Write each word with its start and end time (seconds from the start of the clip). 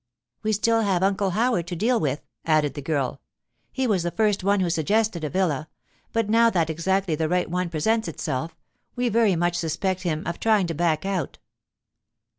'We 0.41 0.53
still 0.53 0.81
have 0.81 1.03
Uncle 1.03 1.29
Howard 1.29 1.67
to 1.67 1.75
deal 1.75 1.99
with,' 1.99 2.25
added 2.43 2.73
the 2.73 2.81
girl. 2.81 3.21
'He 3.71 3.85
was 3.85 4.01
the 4.01 4.09
first 4.09 4.43
one 4.43 4.59
who 4.59 4.67
suggested 4.71 5.23
a 5.23 5.29
villa, 5.29 5.69
but 6.11 6.27
now 6.27 6.49
that 6.49 6.71
exactly 6.71 7.13
the 7.13 7.29
right 7.29 7.51
one 7.51 7.69
presents 7.69 8.07
itself, 8.07 8.55
we 8.95 9.09
very 9.09 9.35
much 9.35 9.55
suspect 9.55 10.01
him 10.01 10.25
of 10.25 10.39
trying 10.39 10.65
to 10.65 10.73
back 10.73 11.05
out. 11.05 11.37